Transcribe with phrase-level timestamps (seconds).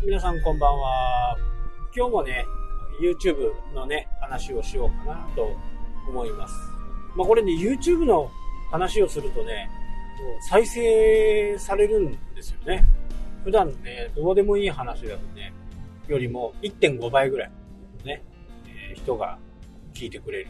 [0.00, 1.36] 皆さんこんばんは。
[1.94, 2.46] 今日もね、
[3.02, 5.56] YouTube のね、話をしようかなと
[6.08, 6.54] 思います。
[7.16, 8.30] まあこれね、YouTube の
[8.70, 9.68] 話をするとね、
[10.48, 12.84] 再生されるんですよね。
[13.42, 15.52] 普段ね、どうでもいい話だとね、
[16.06, 17.50] よりも1.5倍ぐらい
[18.04, 18.22] ね、
[18.68, 19.36] えー、人が
[19.94, 20.48] 聞いてくれる。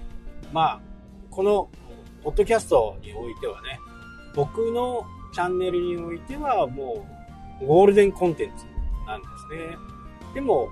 [0.53, 0.81] まあ、
[1.31, 1.71] この、
[2.23, 3.81] ポッドキャストにおいてはね、
[4.35, 7.07] 僕のチャンネルにおいてはも
[7.63, 8.67] う、ゴールデンコンテンツ
[9.09, 9.79] なんですね。
[10.35, 10.69] でも、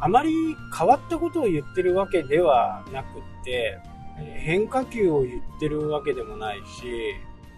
[0.00, 3.78] あまり変わったことを言ってるわけではなくって、
[4.38, 7.14] 変化球を言ってるわけでもないし、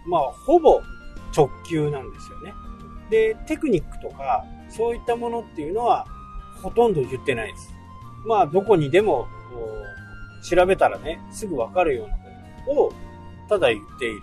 [0.07, 0.81] まあ、ほぼ
[1.35, 2.53] 直球なんですよね。
[3.09, 6.05] で、テクニックとか、そういったものっていうのは、
[6.61, 7.73] ほとんど言ってないです。
[8.27, 9.27] まあ、どこにでも、
[10.47, 12.21] 調べたらね、すぐわかるようなこ
[12.65, 12.93] とを、
[13.49, 14.21] ただ言っている。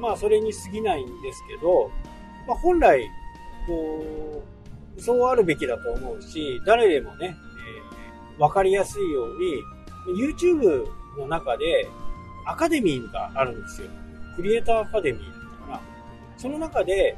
[0.00, 1.90] まあ、それに過ぎないんですけど、
[2.46, 3.08] まあ、本来、
[3.66, 4.57] こう、
[4.98, 7.36] そうあるべきだと思うし、誰でもね、
[8.36, 9.62] えー、わかりやすいように、
[10.16, 10.86] YouTube
[11.18, 11.88] の中で
[12.46, 13.88] アカデミーがあるんですよ。
[14.36, 15.80] クリエイターアカデミーだったかな。
[16.36, 17.16] その中で、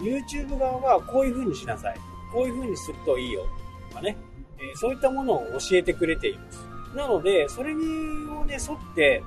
[0.00, 1.96] YouTube 側がこういう風にしなさい。
[2.32, 3.46] こういう風にするといいよ。
[3.90, 4.16] とかね。
[4.58, 6.66] え、そういったものを教えてくれています。
[6.96, 7.82] なので、それに
[8.30, 9.22] をね、沿って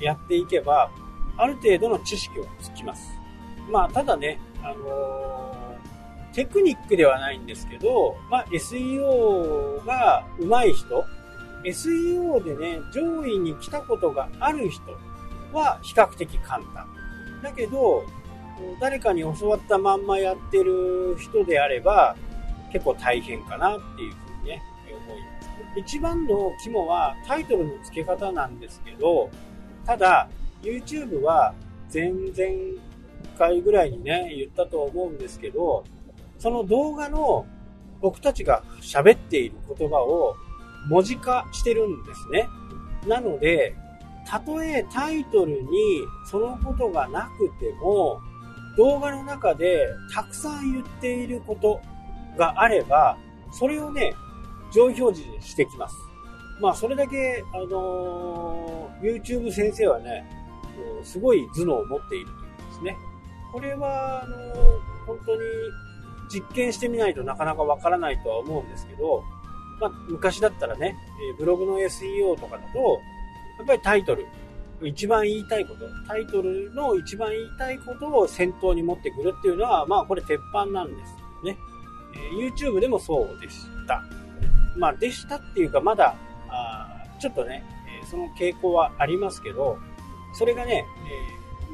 [0.00, 0.90] やっていけば、
[1.36, 3.12] ある程度の知識をつきます。
[3.70, 5.47] まあ、ただね、あのー
[6.38, 11.04] テクニックではないんですけど、まあ、SEO が上手い人、
[11.64, 14.84] SEO でね、上位に来たことがある人
[15.52, 16.86] は比較的簡単。
[17.42, 18.04] だけど、
[18.80, 22.14] 誰かに教わったまんまやってる人であれば、
[22.72, 25.50] 結構大変かなっていうふうにね、思います。
[25.76, 29.28] 一番の肝はタイトルの付け方なんですけど、
[29.84, 30.28] ただ、
[30.62, 31.52] YouTube は
[31.92, 32.80] 前々
[33.36, 35.82] 回ぐらいにね、言ったと思うんですけど、
[36.38, 37.46] その動画の
[38.00, 40.36] 僕たちが喋っている言葉を
[40.88, 42.48] 文字化してるんですね。
[43.06, 43.74] なので、
[44.26, 45.68] たとえタイトルに
[46.26, 48.20] そのことがなくても、
[48.76, 51.80] 動画の中でたくさん言っていること
[52.36, 53.18] があれば、
[53.52, 54.14] それをね、
[54.72, 55.94] 上位表示してきます。
[56.60, 60.28] まあ、それだけ、あのー、YouTube 先生はね、
[61.02, 62.96] すごい頭脳を持っているというんですね。
[63.52, 65.40] これは、あのー、本当に
[66.28, 69.22] 実験してみないとなかなかわからないとは思うんですけど、
[69.80, 70.96] まあ、昔だったらね、
[71.38, 73.00] ブログの SEO とかだと、
[73.58, 74.26] やっぱりタイトル、
[74.82, 81.56] 一番言いたいこと、タイトルの一番言いたいことを先頭に持ってくるっていうのは、まあこれ鉄板なんですね。
[82.38, 84.02] YouTube でもそうでした。
[84.76, 86.14] まあでしたっていうかまだ、
[86.48, 87.64] あちょっとね、
[88.08, 89.78] その傾向はありますけど、
[90.32, 90.84] それがね、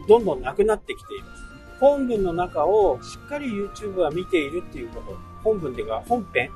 [0.09, 1.54] どんどんなくなってきています。
[1.85, 6.49] 本文の中をしっかり YouTube は見ているっていうこと、本文でいうか本編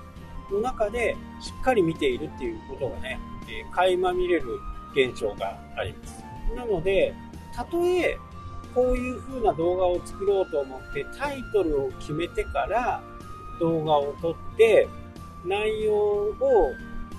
[0.50, 4.58] の中でしっかり見ているっていうことがね、えー、垣間見れる
[4.96, 6.24] 現象があります。
[6.56, 7.12] なので、
[7.54, 8.16] たとえ
[8.74, 13.02] こういう風な動画を作ろうと思ってタイトルを決めてから
[13.60, 14.88] 動画を撮って
[15.44, 16.32] 内容を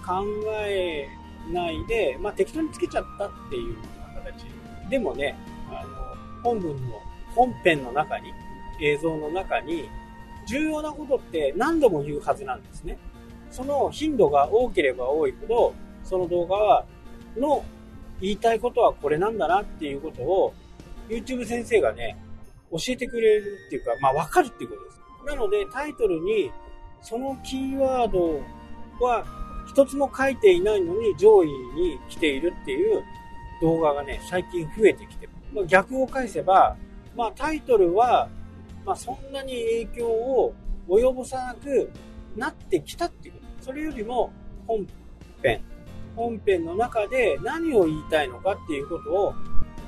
[0.04, 0.26] 考
[0.66, 1.08] え
[1.54, 3.76] ないで、まあ、適当につけちゃったっていう
[4.16, 4.48] 形。
[4.90, 5.38] でもね、
[5.70, 8.34] あの、本文の本編の中に、
[8.82, 9.90] 映像の中に、
[10.48, 12.98] 重要なことって何度も言うはずなんですね。
[13.52, 15.74] その頻度が多ければ多いほど、
[16.04, 16.86] その動画は、
[17.38, 17.64] の
[18.22, 20.54] 言いたいことはこれなんだなっていうことを、
[21.08, 22.18] YouTube 先生がね、
[22.72, 25.00] 教えてくれるっていうか、まあわかるっていうことです。
[25.26, 26.52] なのでタイトルに、
[27.02, 28.42] そのキーワード
[29.04, 29.26] は
[29.68, 33.04] 一つも書いていないのに上位に来ているっていう
[33.62, 35.32] 動画がね、最近増えてきてる。
[35.54, 36.76] まあ、逆を返せば、
[37.20, 38.30] まあ、タイトルは、
[38.86, 40.54] まあ、そんなに影響を
[40.88, 41.92] 及ぼさなく
[42.38, 43.66] なってきたっていうこと。
[43.66, 44.32] それよりも
[44.66, 44.88] 本
[45.44, 45.62] 編、
[46.16, 49.34] 本編の中で何を言いたいのかっていうことを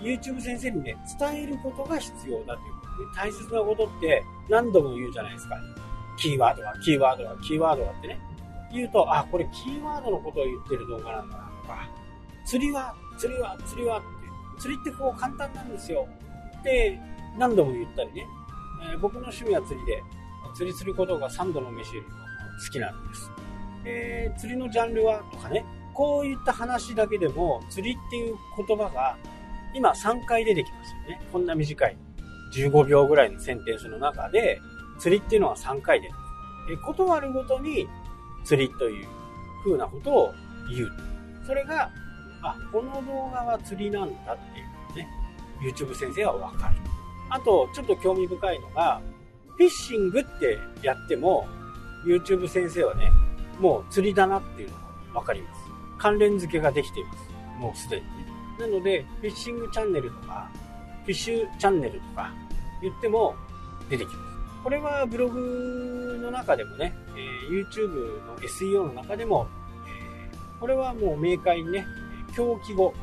[0.01, 5.56] YouTube 先生にね、伝えることが必要だということで、大切なことって何度も言うじゃないですか。
[6.17, 8.19] キーワードは、キーワードは、キーワードはってね。
[8.73, 11.89] 言うと、あ、これキーワードのことを言ってる動画なんだなとか、
[12.45, 14.07] 釣りは、釣りは、釣りはって、
[14.59, 16.06] 釣りってこう簡単なんですよ。
[16.59, 17.00] って
[17.38, 18.28] 何度も言ったりね、
[18.92, 20.04] えー、僕の趣味は釣りで、
[20.56, 22.16] 釣りすることが3度の飯よりも
[22.66, 23.31] 好きなんです。
[23.86, 28.36] えー、釣りのジャンルはとかね、こういった話だけでも、釣りっていう
[28.68, 29.18] 言葉が
[29.74, 31.22] 今3回出てきますよね。
[31.31, 31.98] こんな短い
[32.54, 34.60] 15秒ぐらいのセンテンスの中で、
[35.00, 36.13] 釣りっていうのは3回出る。
[36.72, 37.88] え断るごとに
[38.44, 39.07] 釣りという
[39.63, 40.33] 風なことを
[40.69, 40.92] 言う。
[41.45, 41.89] それが、
[42.44, 44.38] あ、この動画は釣りなんだっ
[44.94, 45.07] ていうね、
[45.62, 46.90] YouTube 先生はわかる。
[47.31, 49.01] あと、ちょっと興味深いのが、
[49.57, 51.48] フィッシングってやっても、
[52.06, 53.10] YouTube 先生はね、
[53.57, 54.75] もう釣りだなっていうの
[55.13, 55.62] がわかります。
[55.98, 57.18] 関連付けができています。
[57.57, 58.04] もうすでに。
[58.60, 60.51] なので、フィッシングチャンネルとか、
[61.04, 62.33] フィッシュチャンネルとか
[62.81, 63.33] 言っても
[63.89, 64.18] 出てきます。
[64.63, 69.48] これはブログの中でもね、えー、YouTube の SEO の中でも、
[69.88, 71.86] えー、これはもう明快にね、
[72.36, 72.94] 狂気語、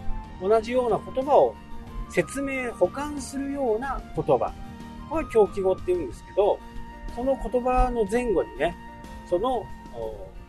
[0.42, 1.54] 同じような言葉を
[2.10, 4.52] 説明、保管するような言葉。
[5.10, 6.58] これ狂気語って言うんですけど、
[7.14, 8.76] その言葉の前後にね、
[9.28, 9.64] その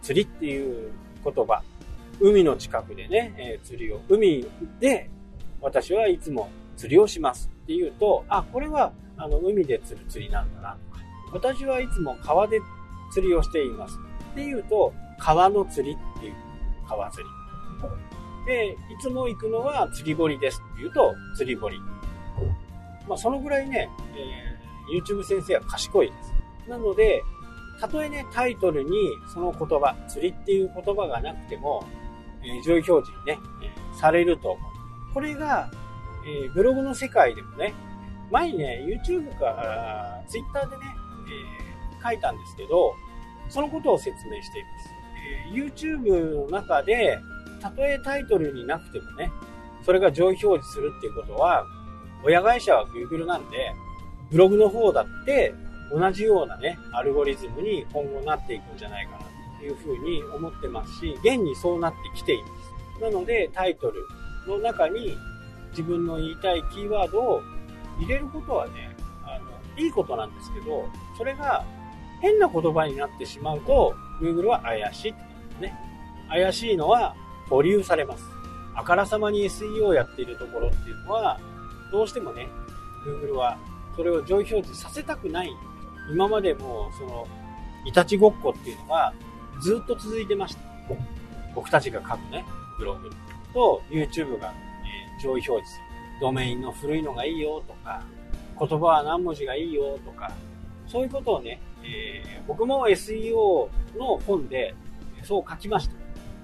[0.01, 0.91] 釣りっていう
[1.23, 1.61] 言葉、
[2.19, 4.45] 海の近くでね、えー、釣りを、海
[4.79, 5.09] で
[5.61, 11.03] 私はいつも釣りをしますっていうと、あ、これはあの海で釣る釣りなんだなとか、
[11.33, 12.59] 私はいつも川で
[13.11, 13.97] 釣りをしています
[14.31, 16.33] っていうと、川の釣りっていう、
[16.87, 17.29] 川釣り。
[18.45, 21.79] で、いつも行くのは釣り堀ですっていうと、釣り堀。
[23.07, 26.33] まあ、そのぐらいね、えー、YouTube 先生は賢いです。
[26.69, 27.21] なので、
[27.79, 28.91] たとえね、タイトルに
[29.33, 31.85] その言葉、釣りっていう言葉がなくても、
[32.43, 35.13] えー、上位表示にね、えー、されると思う。
[35.13, 35.71] これが、
[36.25, 37.73] えー、ブログの世界でもね、
[38.31, 40.83] 前にね、YouTube か Twitter でね、
[41.97, 42.93] えー、書いたんですけど、
[43.49, 44.89] そのことを説明しています。
[45.19, 47.17] えー、YouTube の中で、
[47.59, 49.31] たとえタイトルになくてもね、
[49.85, 51.65] それが上位表示するっていうことは、
[52.23, 53.73] 親会社は Google なんで、
[54.31, 55.53] ブログの方だって
[55.91, 59.19] 同じようなね、アルゴリズムに今後なっていくんじゃないかな
[59.59, 62.47] というふうに思ってますし、現にそうなってきていま
[62.99, 63.01] す。
[63.01, 64.05] なので、タイトル
[64.47, 65.17] の中に
[65.71, 67.41] 自分の言いたいキーワードを
[67.99, 71.65] 入れることはね、あの、いいことなんですけど、それが
[72.21, 75.79] 変な言葉になってしまうと、Google は怪しいってことですね。
[76.29, 77.15] 怪しいのは
[77.49, 78.23] 保留されます。
[78.75, 81.39] あからさまに SEO をやっているところっていうのは、
[81.91, 82.47] どうしてもね、
[83.05, 83.57] Google は
[83.95, 85.51] それを上位表示させたくない
[86.11, 87.27] 今までも、その、
[87.85, 89.13] いたちごっこっていうのが
[89.61, 90.61] ずっと続いてました。
[91.55, 92.45] 僕たちが書くね、
[92.77, 93.09] ブログ
[93.53, 94.53] と YouTube が、
[95.17, 95.89] え上位表示する。
[96.21, 98.03] ドメインの古いのがいいよとか、
[98.59, 100.31] 言葉は何文字がいいよとか、
[100.87, 104.75] そういうことをね、えー、僕も SEO の本で
[105.23, 105.95] そう書きました。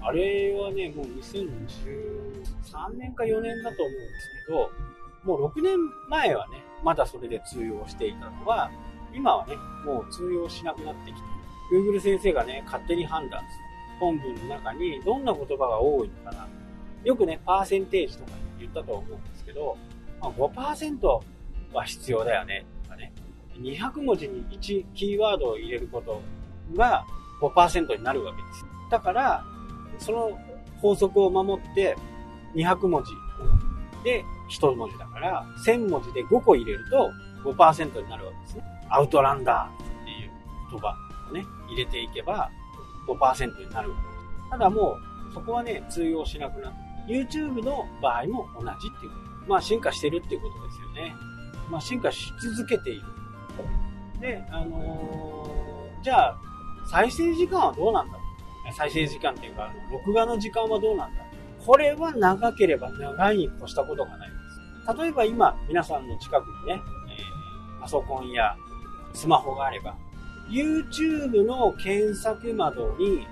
[0.02, 4.70] あれはね、もう2013年か4年だと思うんですけど、
[5.24, 5.76] もう6年
[6.08, 8.70] 前はね、まだそれで通用していたのは、
[9.14, 11.20] 今はね、もう通用しなくなってきて、
[11.72, 13.66] Google 先生がね、勝手に判断する。
[13.98, 16.46] 本文の中にどんな言葉が多いのかな。
[17.04, 19.76] よくね、パーセンテージとか言ったと思うんですけど、
[20.20, 21.20] まあ、5%
[21.72, 23.12] は必要だよね、とかね。
[23.54, 26.20] 200文字に1キーワードを入れること
[26.76, 27.06] が
[27.40, 28.66] 5%になるわけです。
[28.90, 29.44] だから、
[29.98, 30.30] その
[30.80, 31.96] 法則を守って、
[32.54, 33.12] 200文字
[34.04, 37.10] で1文字だから、1000文字で5個入れると
[37.52, 38.64] 5%になるわけですね。
[38.88, 40.30] アウトランダーっていう
[40.70, 40.96] 言葉
[41.30, 42.50] をね、入れていけば
[43.08, 44.08] 5%になるわけで
[44.44, 44.50] す。
[44.50, 44.96] ただも
[45.30, 49.48] う、そこはね、通用しなくなって、YouTube の場合も同じっていうこと。
[49.48, 51.14] まあ進化してるっていうことですよね。
[51.70, 53.02] まあ進化し続けている。
[54.20, 56.38] で、あのー、じゃあ、
[56.90, 58.25] 再生時間はどうなんだろう
[58.72, 61.22] 再生時間っていうか、録画の時間はどうなんだ？
[61.64, 64.34] これは長ければ長いに越したことがないで
[64.86, 65.00] す。
[65.00, 68.56] 例えば今、皆さんの近くにね、えー、パソコンや
[69.14, 69.96] スマホがあれば、
[70.48, 73.26] YouTube の検索窓に、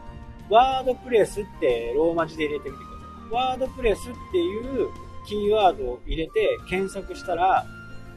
[0.50, 3.50] ワードプレスってローマ字で入れてみてください。
[3.50, 4.88] ワードプレスっていう
[5.26, 7.64] キーワードを入れて検索したら、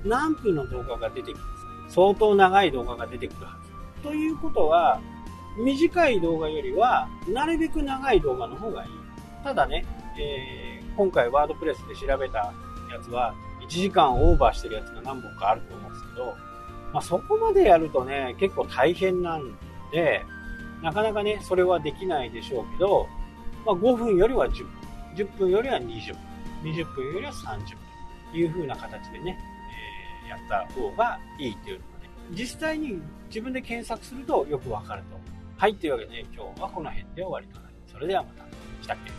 [0.04, 1.40] 何分の動画が出てきま
[1.88, 1.94] す。
[1.94, 3.58] 相当長い動画が出てくるは
[3.98, 4.04] ず。
[4.04, 5.00] ということは、
[5.58, 8.90] 短い動画よりは、なるべく長い動画の方がいい。
[9.44, 9.86] ただね、
[10.20, 12.54] えー、今回ワードプレスで調べた
[12.92, 16.36] やつは、1時間オーバーしてるやつが何本かあると思うんですけど、
[16.94, 19.58] まあ、そこまでやるとね、結構大変なん
[19.92, 20.24] で、
[20.82, 23.08] なかなかね、それはできないでしょうけど、
[23.66, 24.68] まあ、5分よりは10分、
[25.16, 27.78] 10分よりは20分、20分よりは30分
[28.32, 29.38] という風な形でね、
[30.24, 35.37] えー、やった方がいいっていうのがね、実際に自分で検索するとよくわかると。
[35.58, 37.94] はい、というわけで、今日はこの辺で終わりとなります。
[37.94, 38.46] それではまた。
[38.84, 39.17] したっけ？